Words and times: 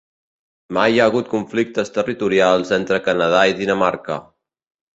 Mai 0.77 0.93
hi 0.95 1.01
ha 1.01 1.05
hagut 1.11 1.29
conflictes 1.33 1.93
territorials 1.99 2.73
entre 2.79 3.01
Canada 3.11 3.45
i 3.53 3.57
Dinamarca 3.63 4.21